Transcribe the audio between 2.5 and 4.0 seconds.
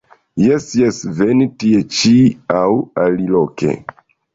aŭ aliloke.